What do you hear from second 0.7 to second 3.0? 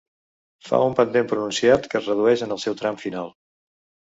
un pendent pronunciat que es redueix en el seu tram